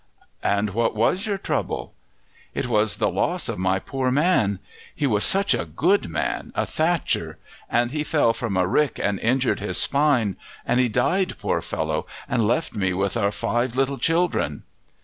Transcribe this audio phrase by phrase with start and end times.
[0.41, 1.93] "And what was your trouble?"
[2.55, 4.57] "It was the loss of my poor man.
[4.95, 7.37] He was such a good man, a thatcher;
[7.69, 12.07] and he fell from a rick and injured his spine, and he died, poor fellow,
[12.27, 14.63] and left me with our five little children."